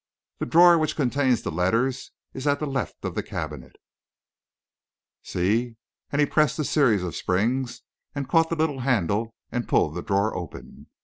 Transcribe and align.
The 0.39 0.47
drawer 0.47 0.79
which 0.79 0.95
contained 0.95 1.37
the 1.43 1.51
letters 1.51 2.09
is 2.33 2.47
at 2.47 2.59
the 2.59 2.65
left 2.65 3.05
of 3.05 3.13
the 3.13 3.21
cabinet 3.21 3.75
see," 5.21 5.75
and 6.11 6.19
he 6.19 6.25
pressed 6.25 6.57
the 6.57 6.65
series 6.65 7.03
of 7.03 7.15
springs, 7.15 7.83
caught 8.27 8.49
the 8.49 8.55
little 8.55 8.79
handle, 8.79 9.35
and 9.51 9.67
pulled 9.67 9.93
the 9.93 10.01
drawer 10.01 10.35
open. 10.35 10.87